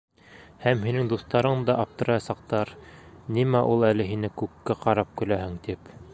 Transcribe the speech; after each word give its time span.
Һәм 0.61 0.79
һинең 0.85 1.11
дуҫтарың 1.11 1.61
да 1.67 1.75
аптыраясаҡтар, 1.83 2.73
нимә 3.39 3.65
ул 3.75 3.89
әле 3.93 4.09
һин 4.13 4.31
күккә 4.43 4.79
ҡарап 4.89 5.17
көләһең 5.23 5.59
тип. 5.69 5.97